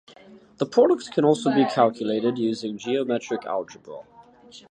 [0.57, 3.99] The product can also be calculated using geometric algebra.